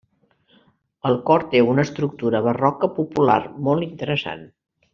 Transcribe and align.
El 1.09 1.17
cor 1.27 1.45
té 1.51 1.61
una 1.73 1.85
estructura 1.87 2.41
barroca 2.47 2.89
popular, 3.01 3.37
molt 3.69 3.87
interessant. 3.91 4.43